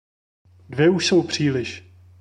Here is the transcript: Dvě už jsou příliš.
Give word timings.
Dvě 0.69 0.89
už 0.89 1.07
jsou 1.07 1.23
příliš. 1.23 1.83